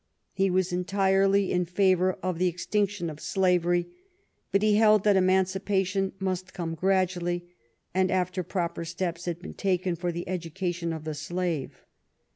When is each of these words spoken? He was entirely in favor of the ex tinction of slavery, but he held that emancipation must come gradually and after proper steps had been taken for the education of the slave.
He 0.33 0.49
was 0.49 0.73
entirely 0.73 1.51
in 1.51 1.63
favor 1.65 2.13
of 2.23 2.39
the 2.39 2.47
ex 2.49 2.65
tinction 2.65 3.07
of 3.07 3.19
slavery, 3.19 3.85
but 4.51 4.63
he 4.63 4.73
held 4.77 5.03
that 5.03 5.15
emancipation 5.15 6.13
must 6.17 6.55
come 6.55 6.73
gradually 6.73 7.51
and 7.93 8.09
after 8.09 8.41
proper 8.41 8.83
steps 8.83 9.25
had 9.25 9.37
been 9.43 9.53
taken 9.53 9.95
for 9.95 10.11
the 10.11 10.27
education 10.27 10.91
of 10.91 11.03
the 11.03 11.13
slave. 11.13 11.83